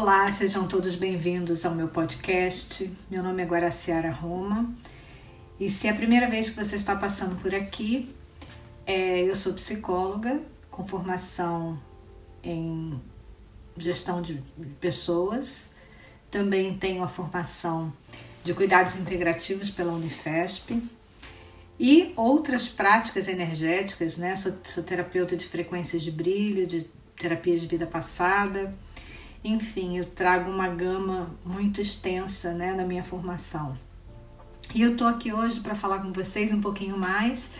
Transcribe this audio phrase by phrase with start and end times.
[0.00, 2.90] Olá, sejam todos bem-vindos ao meu podcast.
[3.10, 4.74] Meu nome é Guaraciara Roma
[5.60, 8.08] e se é a primeira vez que você está passando por aqui,
[8.86, 10.40] é, eu sou psicóloga
[10.70, 11.78] com formação
[12.42, 12.98] em
[13.76, 14.42] gestão de
[14.80, 15.70] pessoas,
[16.30, 17.92] também tenho a formação
[18.42, 20.82] de cuidados integrativos pela Unifesp
[21.78, 24.34] e outras práticas energéticas, né?
[24.34, 28.74] Sou, sou terapeuta de frequências de brilho, de terapia de vida passada
[29.42, 33.76] enfim, eu trago uma gama muito extensa né, na minha formação.
[34.74, 37.50] E eu tô aqui hoje para falar com vocês um pouquinho mais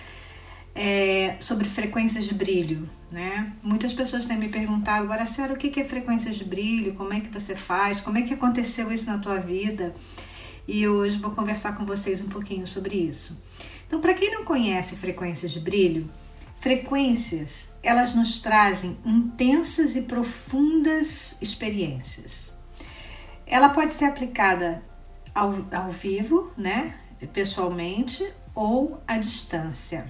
[0.75, 2.89] é, sobre frequências de brilho.
[3.11, 3.53] Né?
[3.63, 6.95] Muitas pessoas têm me perguntado agora, Sarah, o que é frequências de brilho?
[6.95, 8.01] Como é que você faz?
[8.01, 9.95] Como é que aconteceu isso na tua vida?
[10.69, 13.37] E hoje vou conversar com vocês um pouquinho sobre isso.
[13.87, 16.09] Então, para quem não conhece frequências de brilho,
[16.61, 22.53] Frequências, elas nos trazem intensas e profundas experiências.
[23.47, 24.83] Ela pode ser aplicada
[25.35, 26.95] ao, ao vivo, né,
[27.33, 30.07] pessoalmente, ou à distância.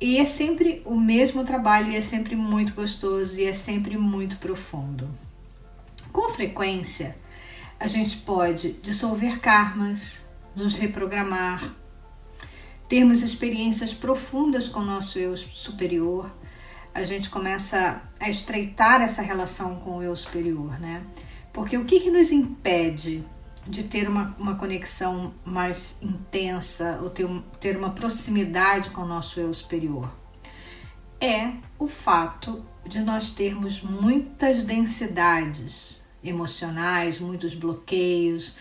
[0.00, 4.38] E é sempre o mesmo trabalho, e é sempre muito gostoso, e é sempre muito
[4.38, 5.06] profundo.
[6.12, 7.14] Com frequência,
[7.78, 11.76] a gente pode dissolver karmas, nos reprogramar,
[12.88, 16.32] termos experiências profundas com o nosso eu superior,
[16.94, 21.02] a gente começa a estreitar essa relação com o eu superior, né?
[21.52, 23.24] Porque o que, que nos impede
[23.66, 27.28] de ter uma, uma conexão mais intensa ou ter,
[27.60, 30.10] ter uma proximidade com o nosso eu superior?
[31.20, 38.54] É o fato de nós termos muitas densidades emocionais, muitos bloqueios,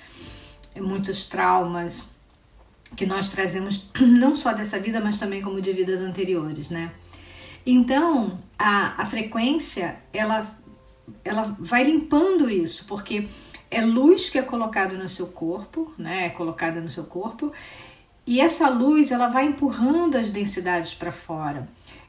[0.76, 2.15] muitos traumas,
[2.96, 6.92] que nós trazemos não só dessa vida, mas também como de vidas anteriores, né?
[7.66, 10.56] Então, a, a frequência, ela,
[11.24, 13.28] ela vai limpando isso, porque
[13.72, 16.28] é luz que é colocada no seu corpo, né?
[16.28, 17.52] É colocada no seu corpo,
[18.28, 21.68] e essa luz, ela vai empurrando as densidades para fora.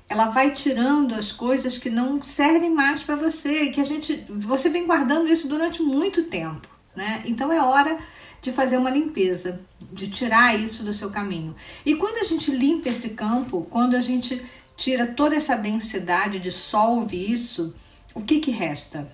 [0.09, 4.71] Ela vai tirando as coisas que não servem mais para você, que a gente, você
[4.71, 7.23] vem guardando isso durante muito tempo, né?
[7.27, 7.99] Então é hora
[8.41, 9.61] de fazer uma limpeza,
[9.93, 11.55] de tirar isso do seu caminho.
[11.85, 14.45] E quando a gente limpa esse campo, quando a gente
[14.77, 17.75] tira toda essa densidade, dissolve isso,
[18.15, 19.11] o que que resta?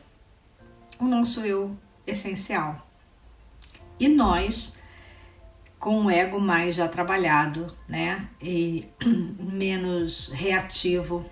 [0.99, 2.87] O nosso eu essencial.
[3.99, 4.73] E nós,
[5.79, 8.89] com o ego mais já trabalhado, né, e
[9.39, 11.25] menos reativo,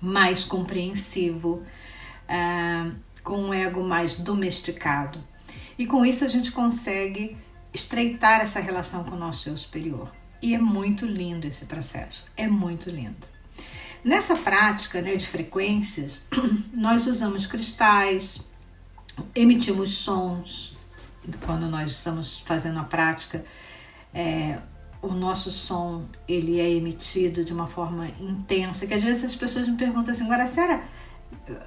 [0.00, 1.62] mais compreensivo,
[2.28, 5.22] uh, com um ego mais domesticado.
[5.78, 7.36] E com isso a gente consegue
[7.72, 10.10] estreitar essa relação com o nosso eu superior.
[10.42, 13.26] E é muito lindo esse processo, é muito lindo.
[14.04, 16.20] Nessa prática né, de frequências,
[16.72, 18.40] nós usamos cristais,
[19.34, 20.76] emitimos sons.
[21.44, 23.44] Quando nós estamos fazendo a prática,
[24.14, 24.60] é,
[25.02, 28.86] o nosso som ele é emitido de uma forma intensa.
[28.86, 30.82] Que às vezes as pessoas me perguntam assim, Sara,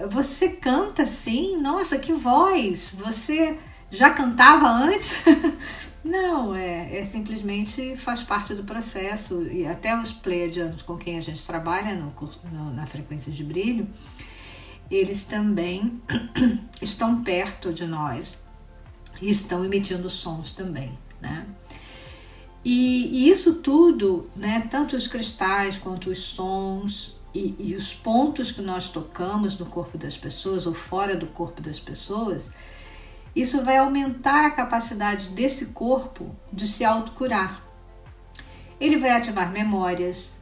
[0.09, 1.58] você canta assim?
[1.58, 2.94] Nossa, que voz!
[2.97, 3.58] Você
[3.92, 5.24] já cantava antes?
[6.04, 11.22] Não, é, é simplesmente faz parte do processo e até os pleiadianos com quem a
[11.22, 12.14] gente trabalha no,
[12.52, 13.88] no, na frequência de brilho,
[14.90, 16.02] eles também
[16.82, 18.38] estão perto de nós
[19.22, 21.46] e estão emitindo sons também, né?
[22.64, 28.52] E, e isso tudo, né, tanto os cristais quanto os sons e, e os pontos
[28.52, 32.52] que nós tocamos no corpo das pessoas ou fora do corpo das pessoas,
[33.35, 37.63] isso vai aumentar a capacidade desse corpo de se autocurar.
[38.79, 40.40] Ele vai ativar memórias,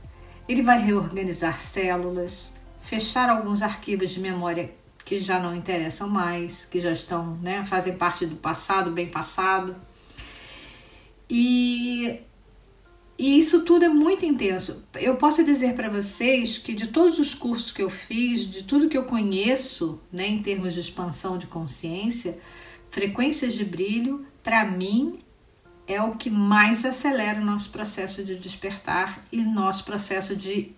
[0.48, 6.82] ele vai reorganizar células, fechar alguns arquivos de memória que já não interessam mais, que
[6.82, 9.76] já estão, né, fazem parte do passado, bem passado.
[11.30, 12.22] E,
[13.18, 14.84] e isso tudo é muito intenso.
[14.96, 18.90] Eu posso dizer para vocês que de todos os cursos que eu fiz, de tudo
[18.90, 22.38] que eu conheço, né, em termos de expansão de consciência,
[22.90, 25.20] Frequências de brilho, para mim,
[25.88, 30.72] é o que mais acelera o nosso processo de despertar e nosso processo de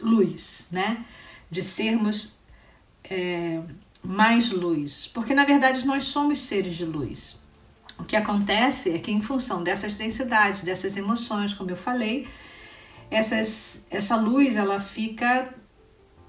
[0.00, 1.04] luz, né?
[1.50, 2.34] De sermos
[3.04, 3.60] é,
[4.02, 5.10] mais luz.
[5.12, 7.38] Porque na verdade nós somos seres de luz.
[7.98, 12.28] O que acontece é que, em função dessas densidades, dessas emoções, como eu falei,
[13.10, 15.54] essas, essa luz ela fica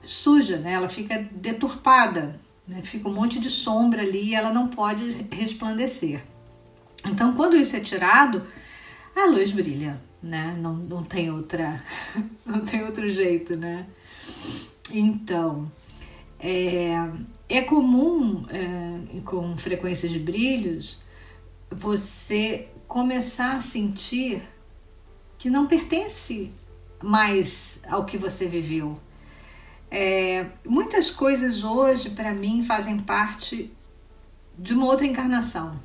[0.06, 0.72] suja, né?
[0.72, 2.82] ela fica deturpada, né?
[2.84, 6.24] Fica um monte de sombra ali e ela não pode resplandecer.
[7.06, 8.44] Então, quando isso é tirado,
[9.16, 10.58] a luz brilha, né?
[10.60, 11.82] Não, não tem outra,
[12.46, 13.86] não tem outro jeito, né?
[14.92, 15.72] Então,
[16.40, 16.94] é,
[17.50, 21.00] é comum, é, com frequências de brilhos,
[21.70, 24.42] você começar a sentir
[25.38, 26.52] que não pertence
[27.04, 29.00] mais ao que você viveu.
[29.90, 33.72] É, muitas coisas hoje, para mim, fazem parte
[34.58, 35.82] de uma outra encarnação.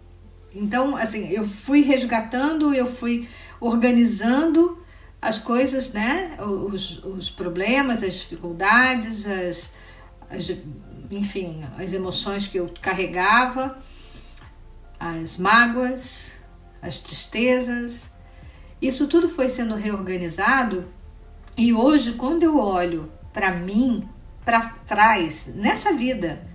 [0.55, 3.29] Então, assim, eu fui resgatando, eu fui
[3.61, 4.83] organizando
[5.21, 6.37] as coisas, né?
[6.41, 9.77] Os, os problemas, as dificuldades, as,
[10.29, 10.51] as,
[11.11, 13.79] enfim, as emoções que eu carregava,
[14.99, 16.33] as mágoas,
[16.83, 18.11] as tristezas.
[18.81, 20.89] Isso tudo foi sendo reorganizado
[21.57, 24.09] e hoje, quando eu olho para mim,
[24.45, 26.47] para trás, nessa vida,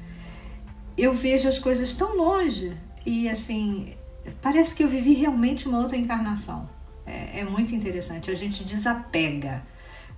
[0.98, 2.76] eu vejo as coisas tão longe
[3.06, 3.94] e assim,
[4.42, 6.70] parece que eu vivi realmente uma outra encarnação.
[7.06, 8.30] É, é muito interessante.
[8.30, 9.64] A gente desapega.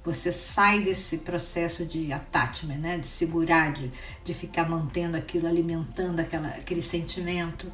[0.04, 2.98] Você sai desse processo de attachment, né?
[2.98, 3.92] de segurar, de,
[4.24, 7.72] de ficar mantendo aquilo, alimentando aquela, aquele sentimento.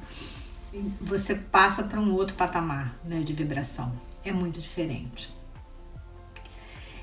[1.00, 3.22] Você passa para um outro patamar né?
[3.22, 3.94] de vibração.
[4.24, 5.35] É muito diferente.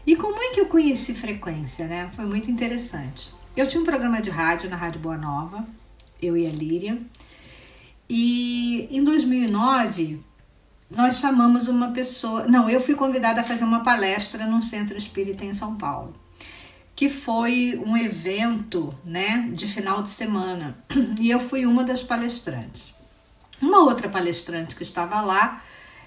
[0.06, 2.10] E como é que eu conheci frequência, né?
[2.14, 3.32] Foi muito interessante.
[3.56, 5.64] Eu tinha um programa de rádio na Rádio Boa Nova,
[6.20, 6.98] eu e a Líria.
[8.08, 10.20] E em 2009,
[10.90, 12.46] nós chamamos uma pessoa.
[12.46, 16.14] Não, eu fui convidada a fazer uma palestra num centro espírita em São Paulo,
[16.96, 20.76] que foi um evento né, de final de semana.
[21.20, 22.92] E eu fui uma das palestrantes.
[23.60, 25.62] Uma outra palestrante que estava lá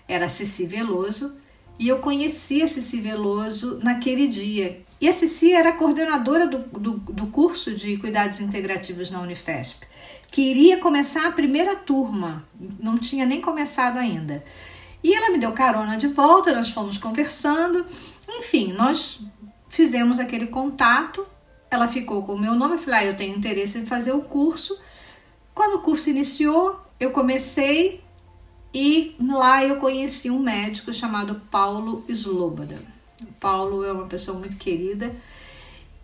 [0.07, 1.35] era Ceci Veloso,
[1.77, 4.81] e eu conheci a Ceci Veloso naquele dia.
[4.99, 9.85] E a Ceci era coordenadora do, do, do curso de Cuidados Integrativos na Unifesp,
[10.31, 12.45] que iria começar a primeira turma,
[12.79, 14.43] não tinha nem começado ainda.
[15.03, 17.85] E ela me deu carona de volta, nós fomos conversando,
[18.27, 19.19] enfim, nós
[19.69, 21.27] fizemos aquele contato.
[21.69, 24.21] Ela ficou com o meu nome, eu falei, ah, eu tenho interesse em fazer o
[24.21, 24.79] curso.
[25.53, 28.01] Quando o curso iniciou, eu comecei
[28.77, 32.77] e lá eu conheci um médico chamado Paulo Sloboda.
[33.21, 35.15] O Paulo é uma pessoa muito querida.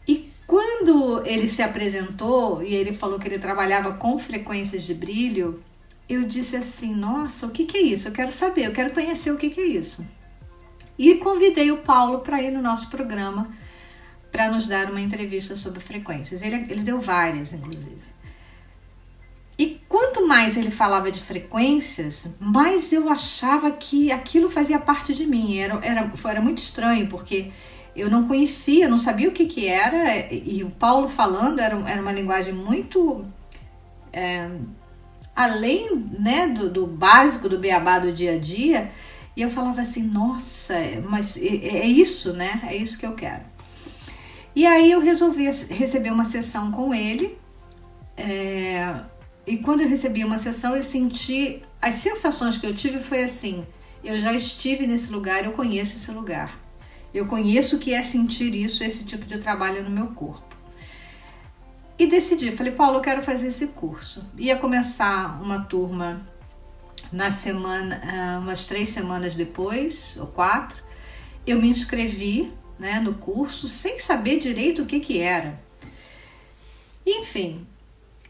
[0.08, 5.62] E quando ele se apresentou e ele falou que ele trabalhava com frequências de brilho,
[6.08, 8.08] eu disse assim: Nossa, o que, que é isso?
[8.08, 10.08] Eu quero saber, eu quero conhecer o que, que é isso.
[10.98, 13.52] E convidei o Paulo para ir no nosso programa
[14.32, 16.42] para nos dar uma entrevista sobre frequências.
[16.42, 18.11] Ele, ele deu várias, inclusive.
[20.32, 25.58] Mais ele falava de frequências, mais eu achava que aquilo fazia parte de mim.
[25.58, 27.52] Era, era, era muito estranho, porque
[27.94, 32.02] eu não conhecia, não sabia o que, que era, e o Paulo falando era, era
[32.02, 33.26] uma linguagem muito.
[34.14, 34.50] É,
[35.36, 38.90] além né, do, do, básico, do beabá do dia a dia,
[39.36, 40.76] e eu falava assim: nossa,
[41.10, 42.62] mas é, é isso, né?
[42.68, 43.44] É isso que eu quero.
[44.56, 47.38] E aí eu resolvi receber uma sessão com ele.
[48.16, 49.11] É,
[49.46, 51.64] e quando eu recebi uma sessão, eu senti.
[51.82, 53.66] As sensações que eu tive foi assim:
[54.04, 56.60] eu já estive nesse lugar, eu conheço esse lugar.
[57.14, 60.56] Eu conheço o que é sentir isso, esse tipo de trabalho no meu corpo.
[62.00, 64.26] E decidi, falei, Paulo, eu quero fazer esse curso.
[64.38, 66.26] Ia começar uma turma
[67.12, 70.82] na semana, ah, umas três semanas depois, ou quatro.
[71.46, 75.62] Eu me inscrevi né, no curso sem saber direito o que, que era.
[77.06, 77.68] Enfim,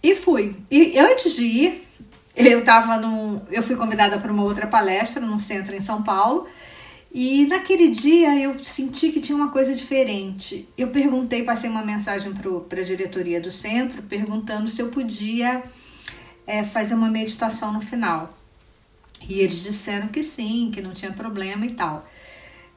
[0.01, 0.55] e fui.
[0.70, 1.88] E antes de ir,
[2.36, 3.41] eu tava num.
[3.51, 6.48] Eu fui convidada para uma outra palestra num centro em São Paulo.
[7.13, 10.67] E naquele dia eu senti que tinha uma coisa diferente.
[10.77, 12.31] Eu perguntei, passei uma mensagem
[12.70, 15.62] para a diretoria do centro perguntando se eu podia
[16.48, 18.38] é, fazer uma meditação no final.
[19.27, 22.08] E eles disseram que sim, que não tinha problema e tal.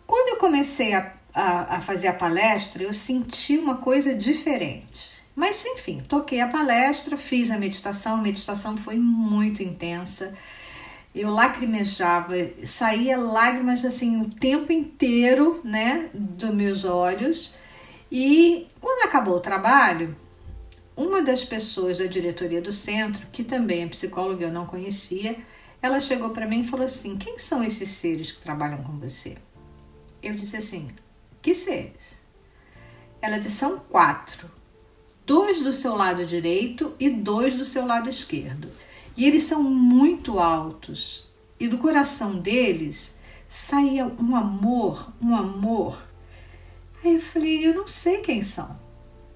[0.05, 5.13] Quando eu comecei a, a, a fazer a palestra, eu senti uma coisa diferente.
[5.35, 10.35] Mas enfim, toquei a palestra, fiz a meditação, a meditação foi muito intensa.
[11.15, 17.53] Eu lacrimejava, saía lágrimas assim o tempo inteiro, né, dos meus olhos.
[18.11, 20.17] E quando acabou o trabalho,
[20.97, 25.37] uma das pessoas da diretoria do centro, que também é psicóloga, eu não conhecia,
[25.83, 29.37] ela chegou para mim e falou assim: "Quem são esses seres que trabalham com você?"
[30.23, 30.89] Eu disse assim:
[31.43, 32.19] "Que seres?"
[33.21, 34.49] Ela disse: "São quatro
[35.27, 38.69] dois do seu lado direito e dois do seu lado esquerdo.
[39.17, 41.27] E eles são muito altos.
[41.59, 43.17] E do coração deles
[43.49, 46.03] saía um amor, um amor.
[47.03, 48.77] Aí eu falei, eu não sei quem são.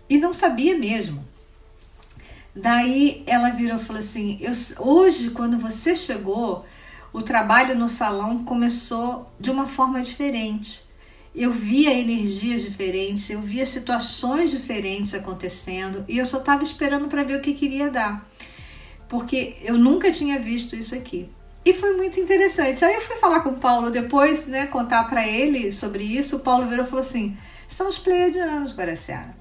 [0.09, 1.25] E não sabia mesmo.
[2.55, 6.65] Daí ela virou e falou assim: eu, hoje, quando você chegou,
[7.13, 10.88] o trabalho no salão começou de uma forma diferente.
[11.43, 17.23] Eu via energias diferentes, eu via situações diferentes acontecendo e eu só estava esperando para
[17.23, 18.29] ver o que queria dar,
[19.09, 21.29] porque eu nunca tinha visto isso aqui.
[21.65, 22.85] E foi muito interessante.
[22.85, 26.37] Aí eu fui falar com o Paulo depois, né, contar para ele sobre isso.
[26.37, 27.37] O Paulo virou e falou assim:
[27.69, 29.37] são os pleiadianos, Guaraciara.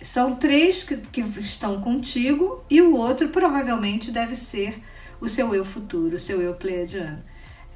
[0.00, 4.82] São três que, que estão contigo e o outro provavelmente deve ser
[5.20, 7.22] o seu eu futuro, o seu eu pleiadiano.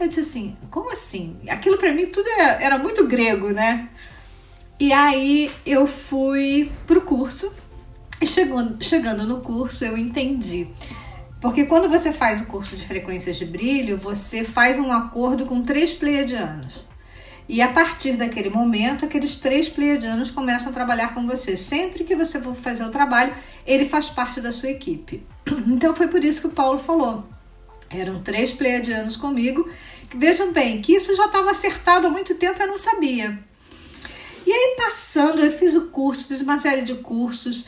[0.00, 1.37] Eu disse assim: como assim?
[1.49, 3.88] Aquilo para mim tudo era, era muito grego, né?
[4.78, 7.52] E aí eu fui pro curso
[8.21, 10.69] e chegando, chegando no curso eu entendi
[11.40, 15.62] porque quando você faz o curso de frequências de brilho, você faz um acordo com
[15.62, 16.87] três pleiadianos.
[17.49, 21.57] E a partir daquele momento, aqueles três pleiadianos começam a trabalhar com você.
[21.57, 23.35] Sempre que você for fazer o trabalho,
[23.66, 25.26] ele faz parte da sua equipe.
[25.66, 27.25] Então foi por isso que o Paulo falou.
[27.88, 29.69] Eram três pleiadianos comigo.
[30.14, 33.38] Vejam bem, que isso já estava acertado há muito tempo, eu não sabia.
[34.45, 37.64] E aí, passando, eu fiz o curso, fiz uma série de cursos.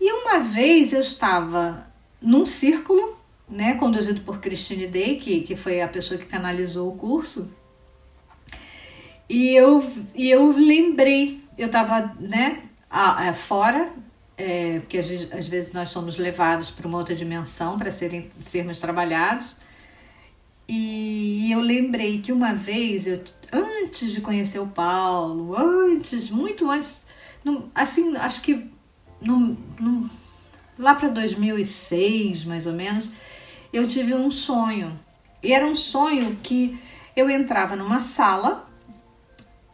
[0.00, 1.86] E uma vez eu estava
[2.20, 3.16] num círculo,
[3.48, 7.48] né, conduzido por Christine Day, que, que foi a pessoa que canalizou o curso.
[9.28, 13.92] E eu, e eu lembrei, eu estava né, a, a, fora,
[14.36, 18.30] é, porque às vezes, às vezes nós somos levados para uma outra dimensão para serem,
[18.40, 19.56] sermos trabalhados.
[20.68, 27.06] E eu lembrei que uma vez, eu, antes de conhecer o Paulo, antes, muito antes,
[27.74, 28.68] assim, acho que
[29.20, 30.10] não, não
[30.78, 33.10] lá para 2006, mais ou menos,
[33.72, 34.98] eu tive um sonho.
[35.42, 36.78] E era um sonho que
[37.14, 38.68] eu entrava numa sala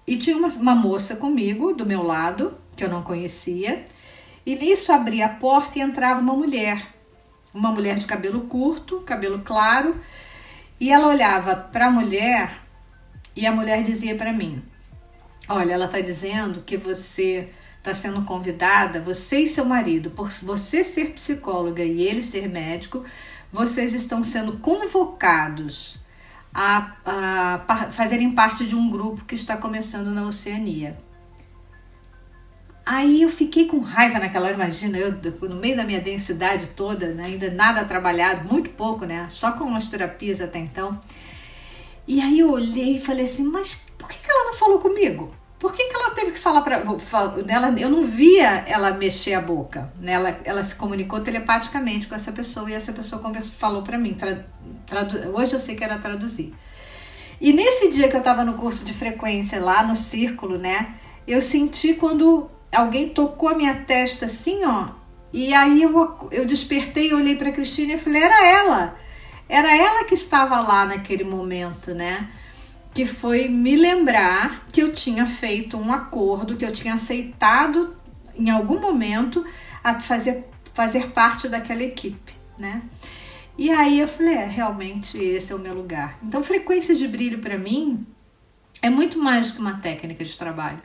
[0.06, 3.87] e tinha uma, uma moça comigo do meu lado, que eu não conhecia,
[4.44, 6.92] e nisso abria a porta e entrava uma mulher.
[7.54, 10.00] Uma mulher de cabelo curto, cabelo claro,
[10.83, 12.59] e ela olhava para a mulher
[13.37, 14.61] e a mulher dizia para mim:
[15.49, 20.83] Olha, ela está dizendo que você está sendo convidada, você e seu marido, por você
[20.83, 23.05] ser psicóloga e ele ser médico,
[23.53, 26.01] vocês estão sendo convocados
[26.53, 30.99] a, a, fazerem parte de um grupo que está começando na Oceania.
[32.85, 35.12] Aí eu fiquei com raiva naquela hora, imagina, eu
[35.49, 39.27] no meio da minha densidade toda, né, ainda nada trabalhado, muito pouco, né?
[39.31, 40.99] Só com as terapias até então.
[42.09, 45.33] E aí eu olhei e falei assim, mas por que ela não falou comigo?
[45.62, 46.83] Por que, que ela teve que falar para
[47.49, 47.81] ela?
[47.81, 49.93] Eu não via ela mexer a boca.
[50.01, 50.15] Né?
[50.15, 54.15] Ela, ela se comunicou telepaticamente com essa pessoa e essa pessoa conversou, falou para mim.
[54.15, 54.45] Tra,
[54.85, 56.53] tradu, hoje eu sei que era traduzir.
[57.41, 60.97] E nesse dia que eu estava no curso de frequência lá no círculo, né?
[61.29, 64.88] Eu senti quando alguém tocou a minha testa assim, ó.
[65.33, 68.99] E aí eu, eu despertei, olhei para Cristina e falei: era ela.
[69.49, 72.29] Era ela que estava lá naquele momento, né?
[72.95, 77.97] que foi me lembrar que eu tinha feito um acordo, que eu tinha aceitado
[78.37, 79.45] em algum momento
[79.83, 82.83] a fazer, fazer parte daquela equipe, né?
[83.57, 86.19] E aí eu falei, é, realmente esse é o meu lugar.
[86.23, 88.07] Então, frequência de brilho para mim
[88.81, 90.81] é muito mais que uma técnica de trabalho,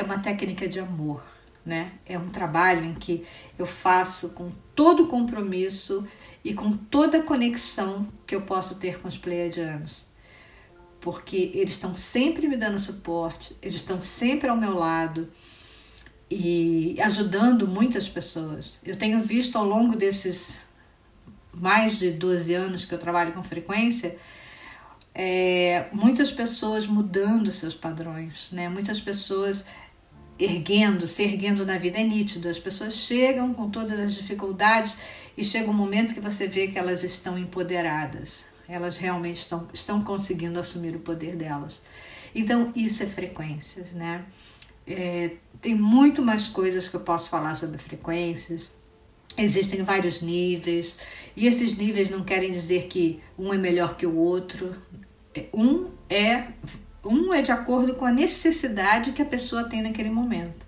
[0.00, 1.22] é uma técnica de amor,
[1.64, 1.92] né?
[2.06, 3.26] É um trabalho em que
[3.58, 6.06] eu faço com todo o compromisso
[6.44, 10.10] e com toda a conexão que eu posso ter com os pleiadianos
[11.00, 15.28] porque eles estão sempre me dando suporte, eles estão sempre ao meu lado
[16.30, 18.78] e ajudando muitas pessoas.
[18.84, 20.68] Eu tenho visto ao longo desses
[21.52, 24.16] mais de 12 anos que eu trabalho com frequência,
[25.12, 28.68] é, muitas pessoas mudando seus padrões, né?
[28.68, 29.66] muitas pessoas
[30.40, 31.98] erguendo, se erguendo na vida.
[31.98, 34.96] É nítido, as pessoas chegam com todas as dificuldades
[35.36, 40.02] e chega um momento que você vê que elas estão empoderadas, elas realmente estão, estão
[40.02, 41.80] conseguindo assumir o poder delas.
[42.34, 44.24] Então, isso é frequências, né?
[44.86, 48.72] É, tem muito mais coisas que eu posso falar sobre frequências.
[49.36, 50.98] Existem vários níveis,
[51.36, 54.74] e esses níveis não querem dizer que um é melhor que o outro.
[55.34, 56.48] É, um é
[57.04, 60.66] um é de acordo com a necessidade que a pessoa tem naquele momento.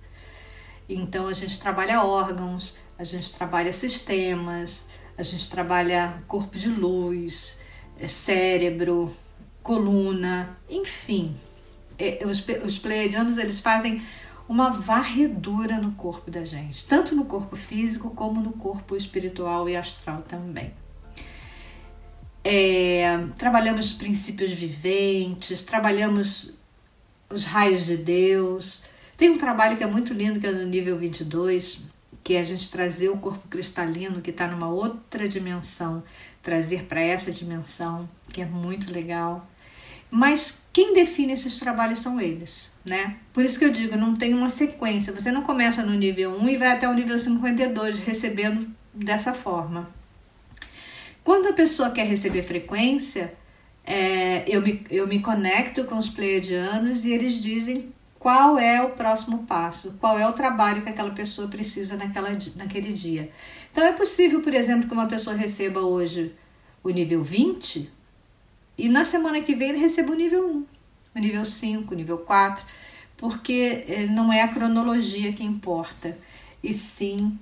[0.88, 7.58] Então a gente trabalha órgãos, a gente trabalha sistemas, a gente trabalha corpo de luz,
[7.98, 9.10] é cérebro,
[9.62, 11.34] coluna, enfim.
[11.98, 14.02] É, os, os pleiadianos eles fazem
[14.48, 19.76] uma varredura no corpo da gente, tanto no corpo físico como no corpo espiritual e
[19.76, 20.72] astral também.
[22.44, 26.58] É, trabalhamos princípios viventes, trabalhamos
[27.30, 28.82] os raios de Deus.
[29.16, 31.80] Tem um trabalho que é muito lindo, que é no nível 22,
[32.24, 36.02] que é a gente trazer o corpo cristalino que está numa outra dimensão,
[36.42, 39.48] trazer para essa dimensão, que é muito legal.
[40.10, 43.16] Mas quem define esses trabalhos são eles, né?
[43.32, 45.12] Por isso que eu digo, não tem uma sequência.
[45.12, 49.90] Você não começa no nível 1 e vai até o nível 52 recebendo dessa forma.
[51.24, 53.34] Quando a pessoa quer receber frequência,
[53.84, 58.90] é, eu, me, eu me conecto com os pleiadianos e eles dizem qual é o
[58.90, 63.30] próximo passo, qual é o trabalho que aquela pessoa precisa naquela, naquele dia.
[63.72, 66.32] Então é possível, por exemplo, que uma pessoa receba hoje
[66.84, 67.90] o nível 20
[68.78, 70.66] e na semana que vem ele receba o nível 1,
[71.16, 72.64] o nível 5, o nível 4,
[73.16, 76.16] porque é, não é a cronologia que importa,
[76.62, 77.38] e sim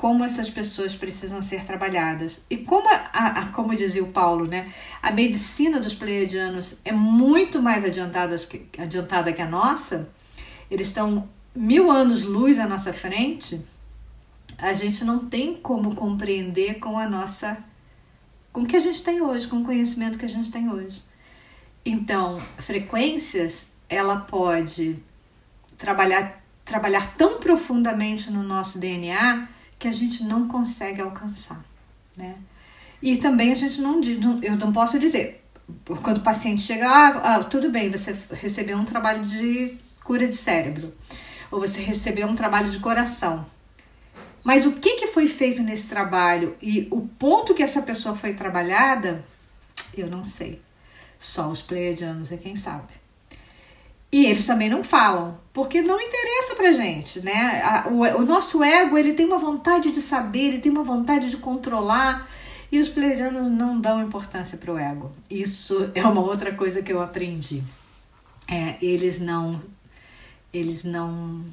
[0.00, 2.42] como essas pessoas precisam ser trabalhadas.
[2.48, 7.60] E como, a, a, como dizia o Paulo, né, a medicina dos pleiadianos é muito
[7.60, 10.08] mais adiantada que, adiantada que a nossa,
[10.70, 13.60] eles estão mil anos luz à nossa frente,
[14.56, 17.58] a gente não tem como compreender com a nossa
[18.54, 21.04] com o que a gente tem hoje, com o conhecimento que a gente tem hoje.
[21.84, 24.98] Então, frequências, ela pode
[25.76, 31.64] trabalhar trabalhar tão profundamente no nosso DNA que a gente não consegue alcançar,
[32.16, 32.36] né?
[33.02, 34.00] E também a gente não,
[34.42, 35.42] eu não posso dizer,
[36.02, 40.36] quando o paciente chega, ah, ah, tudo bem, você recebeu um trabalho de cura de
[40.36, 40.92] cérebro,
[41.50, 43.46] ou você recebeu um trabalho de coração.
[44.44, 48.34] Mas o que, que foi feito nesse trabalho e o ponto que essa pessoa foi
[48.34, 49.24] trabalhada,
[49.96, 50.60] eu não sei.
[51.18, 52.92] Só os pleiadianos é quem sabe.
[54.12, 57.84] E eles também não falam, porque não interessa pra gente, né?
[57.90, 61.36] O, o nosso ego, ele tem uma vontade de saber, ele tem uma vontade de
[61.36, 62.28] controlar,
[62.72, 65.12] e os pleiadianos não dão importância pro ego.
[65.28, 67.62] Isso é uma outra coisa que eu aprendi.
[68.48, 69.60] É, eles não
[70.52, 71.44] eles não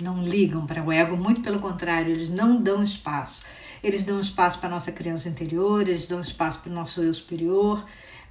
[0.00, 3.42] não ligam para o ego, muito pelo contrário, eles não dão espaço.
[3.82, 7.12] Eles dão espaço para a nossa criança interior, eles dão espaço para o nosso eu
[7.14, 7.84] superior,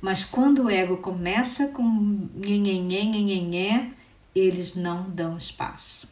[0.03, 3.89] mas quando o ego começa com nhenhenhé,
[4.35, 6.09] eles não dão espaço.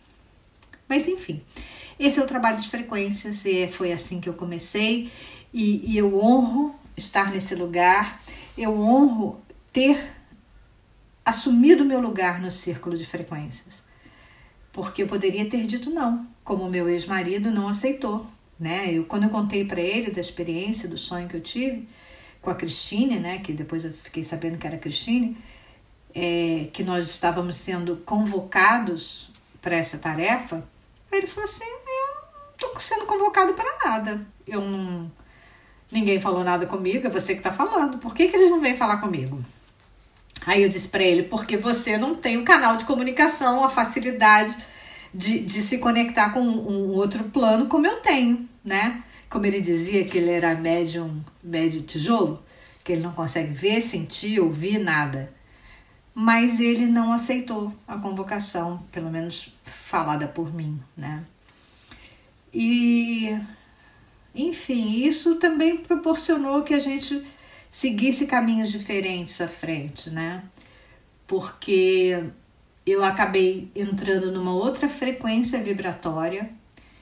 [0.88, 1.41] Mas enfim,
[2.00, 5.12] esse é o trabalho de frequências e foi assim que eu comecei
[5.54, 8.23] e, e eu honro estar nesse lugar,
[8.58, 9.41] eu honro
[9.73, 10.01] ter
[11.25, 13.84] assumido meu lugar no círculo de frequências,
[14.71, 18.25] porque eu poderia ter dito não, como meu ex-marido não aceitou,
[18.58, 18.89] né?
[18.89, 21.89] Eu quando eu contei para ele da experiência, do sonho que eu tive,
[22.41, 25.38] com a Cristine, né, que depois eu fiquei sabendo que era a Cristine,
[26.13, 29.30] é, que nós estávamos sendo convocados
[29.62, 30.63] para essa tarefa,
[31.12, 32.15] aí ele falou assim: Eu
[32.67, 34.25] não estou sendo convocado para nada.
[34.47, 35.12] Eu não.
[35.91, 37.97] Ninguém falou nada comigo, é você que está falando.
[37.97, 39.43] Por que, que eles não vêm falar comigo?
[40.45, 44.58] Aí eu disse para ele: Porque você não tem um canal de comunicação, a facilidade
[45.13, 49.04] de, de se conectar com um outro plano como eu tenho, né?
[49.32, 52.44] Como ele dizia que ele era médium, médio tijolo,
[52.84, 55.34] que ele não consegue ver, sentir, ouvir nada.
[56.13, 61.24] Mas ele não aceitou a convocação, pelo menos falada por mim, né?
[62.54, 63.39] E,
[64.36, 67.24] enfim, isso também proporcionou que a gente
[67.72, 70.44] seguisse caminhos diferentes à frente, né?
[71.26, 72.22] Porque
[72.86, 76.52] eu acabei entrando numa outra frequência vibratória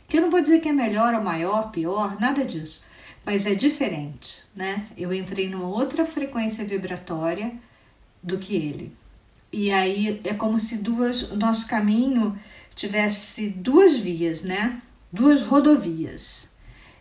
[0.10, 2.84] que eu não vou dizer que é melhor ou maior, pior, nada disso,
[3.24, 4.88] mas é diferente, né?
[4.98, 7.54] Eu entrei numa outra frequência vibratória
[8.22, 8.91] do que ele.
[9.54, 12.38] E aí é como se duas, o nosso caminho
[12.74, 14.82] tivesse duas vias, né?
[15.12, 16.50] Duas rodovias.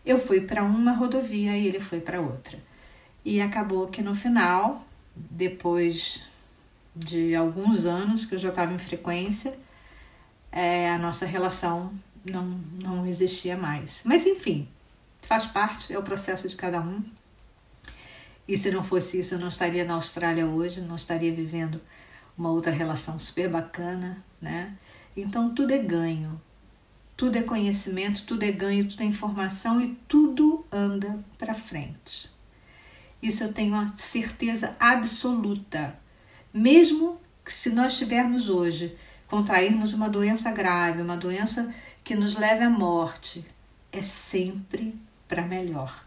[0.04, 2.58] Eu fui para uma rodovia e ele foi para outra.
[3.24, 6.20] E acabou que no final, depois
[6.94, 9.58] de alguns anos que eu já estava em frequência,
[10.50, 11.92] é, a nossa relação
[12.30, 12.44] não,
[12.80, 14.02] não existia mais.
[14.04, 14.68] Mas enfim,
[15.22, 17.02] faz parte, é o processo de cada um.
[18.46, 21.80] E se não fosse isso, eu não estaria na Austrália hoje, não estaria vivendo
[22.36, 24.74] uma outra relação super bacana, né?
[25.16, 26.40] Então tudo é ganho.
[27.16, 32.30] Tudo é conhecimento, tudo é ganho, tudo é informação e tudo anda para frente.
[33.20, 35.98] Isso eu tenho uma certeza absoluta.
[36.54, 41.74] Mesmo que se nós tivermos hoje contrairmos uma doença grave, uma doença
[42.08, 43.44] que nos leve à morte
[43.92, 46.06] é sempre para melhor.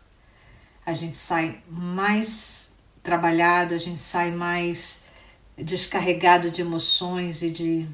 [0.84, 5.04] A gente sai mais trabalhado, a gente sai mais
[5.56, 7.88] descarregado de emoções e de,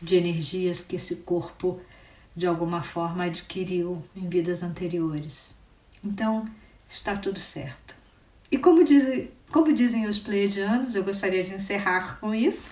[0.00, 1.80] de energias que esse corpo
[2.36, 5.52] de alguma forma adquiriu em vidas anteriores.
[6.04, 6.48] Então,
[6.88, 7.96] está tudo certo.
[8.48, 12.70] E como dizem, como dizem os pleiadianos, eu gostaria de encerrar com isso,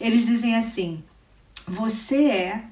[0.00, 1.02] eles dizem assim:
[1.66, 2.64] você é